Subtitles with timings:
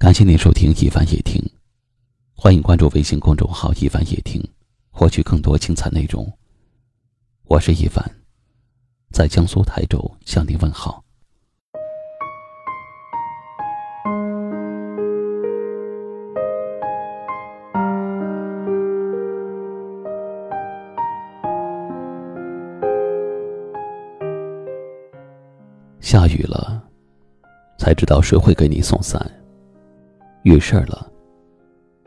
[0.00, 1.38] 感谢您收听一凡夜听，
[2.34, 4.42] 欢迎关注微信公众号一凡夜听，
[4.90, 6.26] 获取更多精彩内容。
[7.44, 8.02] 我是一凡，
[9.12, 11.04] 在江苏台州向您问好。
[26.00, 26.82] 下雨了，
[27.76, 29.30] 才知道谁会给你送伞。
[30.42, 31.10] 遇事儿了，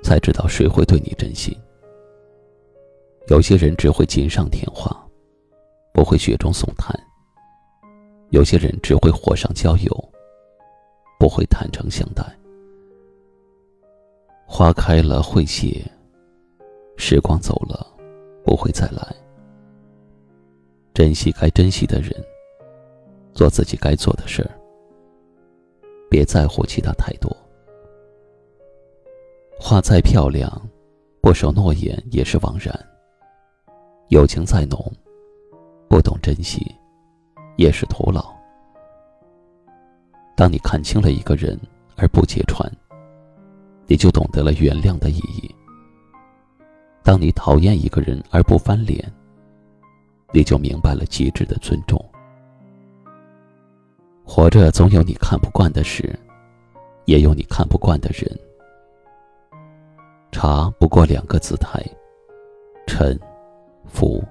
[0.02, 1.56] 才知道谁会对你真心。
[3.28, 4.92] 有些人只会锦上添花，
[5.94, 6.94] 不会雪中送炭；
[8.32, 10.10] 有些人只会火上浇油，
[11.20, 12.24] 不会坦诚相待。
[14.46, 15.84] 花开了会谢，
[16.98, 17.88] 时光走了
[18.44, 19.16] 不会再来。
[20.94, 22.12] 珍惜该珍惜的人，
[23.34, 24.52] 做自己该做的事儿，
[26.10, 27.36] 别在乎其他太多。
[29.74, 30.62] 花再漂亮，
[31.20, 32.80] 不守诺言也是枉然。
[34.10, 34.80] 友情再浓，
[35.90, 36.64] 不懂珍惜，
[37.56, 38.24] 也是徒劳。
[40.38, 41.60] 当你看清了一个人
[41.96, 42.72] 而不揭穿，
[43.88, 45.50] 你就懂得了原谅的意义；
[47.02, 49.12] 当你讨厌一个人而不翻脸，
[50.32, 52.00] 你就明白了极致的尊重。
[54.24, 56.16] 活着总有你看不惯的事，
[57.06, 58.40] 也有你看不惯的人。
[60.44, 61.82] 茶不过两个姿态，
[62.86, 63.18] 沉、
[63.86, 64.22] 浮。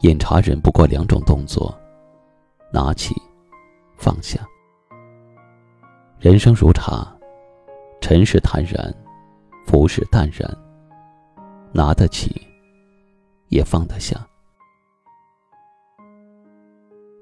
[0.00, 1.72] 饮茶人不过两种动作，
[2.72, 3.14] 拿起、
[3.96, 4.44] 放下。
[6.18, 7.06] 人生如茶，
[8.00, 8.92] 沉是坦然，
[9.64, 10.52] 浮是淡然。
[11.72, 12.44] 拿得起，
[13.50, 14.26] 也放得下。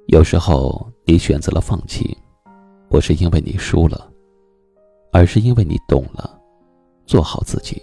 [0.07, 2.17] 有时候你选择了放弃，
[2.89, 4.11] 不是因为你输了，
[5.13, 6.39] 而是因为你懂了。
[7.07, 7.81] 做好自己。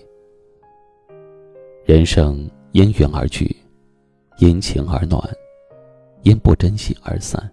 [1.86, 3.56] 人生因缘而聚，
[4.38, 5.22] 因情而暖，
[6.24, 7.52] 因不珍惜而散。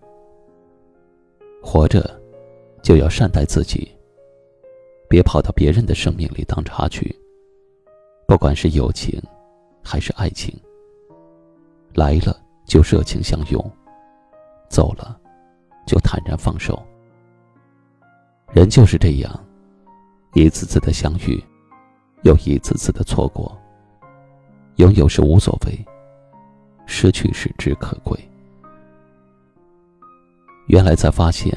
[1.62, 2.20] 活着，
[2.82, 3.90] 就要善待自己，
[5.08, 7.14] 别跑到别人的生命里当插曲。
[8.28, 9.20] 不管是友情，
[9.82, 10.54] 还是爱情，
[11.94, 13.72] 来了就热情相拥，
[14.68, 15.18] 走了，
[15.86, 16.80] 就坦然放手。
[18.52, 19.44] 人就是这样，
[20.34, 21.42] 一次次的相遇。
[22.22, 23.56] 又一次次的错过。
[24.76, 25.84] 拥有是无所谓，
[26.86, 28.18] 失去是只可贵。
[30.66, 31.52] 原来才发现，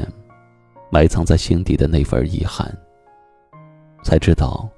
[0.90, 2.74] 埋藏在心底的那份遗憾。
[4.03, 4.69] 才知道，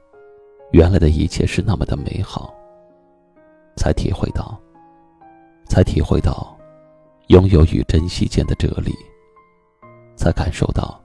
[0.71, 2.53] 原来的一切是那么的美好。
[3.75, 4.59] 才体会到，
[5.67, 6.57] 才体会到，
[7.27, 8.91] 拥有与珍惜间的哲理。
[10.15, 10.99] 才感受到，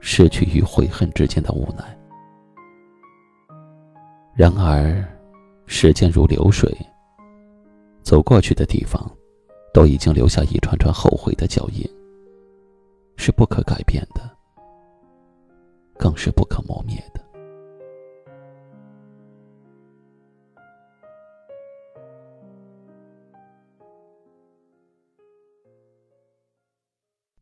[0.00, 1.98] 失去与悔恨之间的无奈。
[4.36, 5.00] 然而，
[5.66, 6.68] 时间如流水，
[8.02, 9.08] 走过去的地方，
[9.72, 11.88] 都已经留下一串串后悔的脚印，
[13.16, 14.28] 是不可改变的，
[15.96, 17.22] 更是不可磨灭的。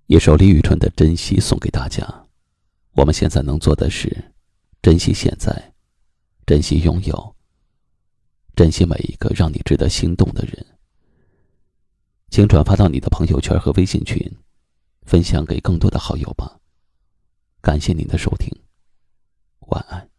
[0.09, 2.07] 一首李宇春的《珍惜》送给大家。
[2.95, 4.15] 我们现在能做的是，
[4.83, 5.72] 珍惜现在。
[6.47, 7.37] 珍惜拥有，
[8.55, 10.65] 珍惜每一个让你值得心动的人。
[12.31, 14.19] 请转发到你的朋友圈和微信群，
[15.03, 16.59] 分享给更多的好友吧。
[17.61, 18.51] 感谢您的收听，
[19.69, 20.12] 晚安。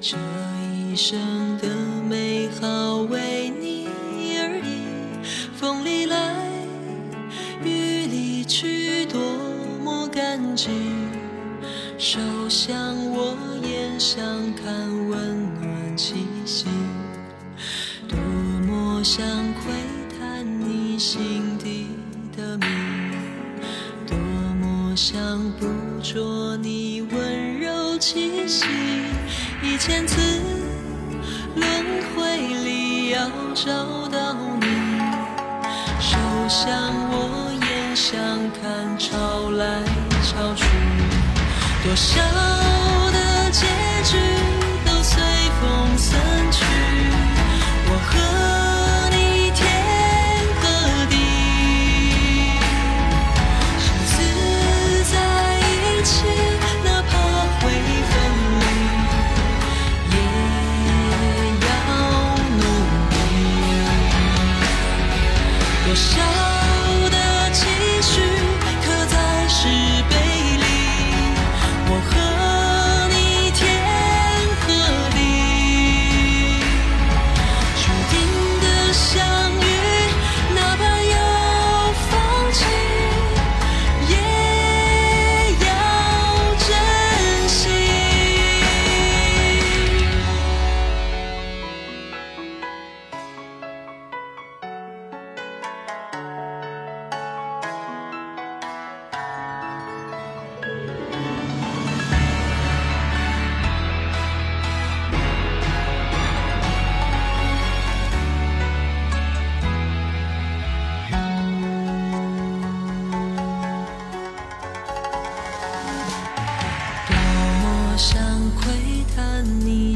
[0.00, 0.16] 这
[0.74, 1.18] 一生
[1.58, 1.68] 的
[2.08, 3.86] 美好为你
[4.38, 4.80] 而已。
[5.54, 6.34] 风里来，
[7.62, 9.20] 雨里去，多
[9.84, 10.70] 么感激。
[11.98, 12.18] 手
[12.48, 14.24] 相握，眼相
[14.54, 14.72] 看，
[15.10, 16.14] 温暖气
[16.46, 16.64] 息，
[18.08, 18.18] 多
[18.66, 19.70] 么想窥
[20.18, 21.88] 探你心底
[22.34, 23.16] 的秘密，
[24.06, 24.96] 多么。
[24.96, 25.66] 想捕
[26.02, 28.66] 捉你温柔气息，
[29.80, 30.20] 千次
[31.56, 31.66] 轮
[32.14, 33.72] 回里要找
[34.08, 34.66] 到你
[35.98, 36.18] 手
[36.50, 36.70] 相
[37.10, 38.20] 握眼相
[38.60, 39.82] 看潮来
[40.22, 40.66] 潮去
[41.82, 42.20] 多少
[43.10, 43.66] 的结
[44.04, 44.18] 局
[44.84, 45.18] 都随
[45.62, 46.49] 风散
[65.90, 66.49] 多少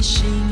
[0.05, 0.44] watching.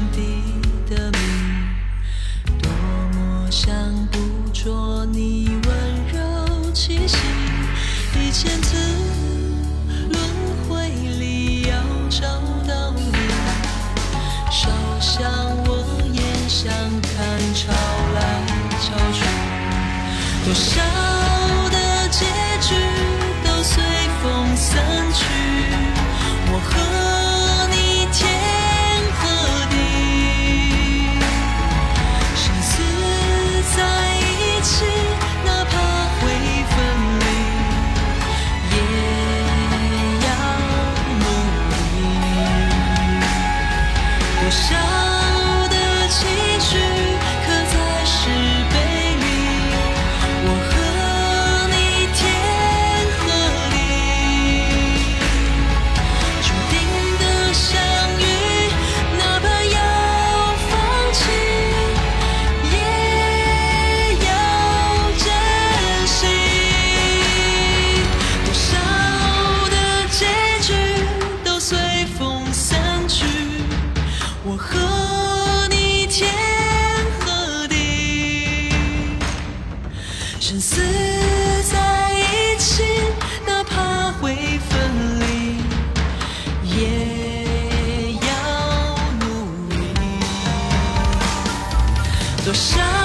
[92.45, 93.02] 多少？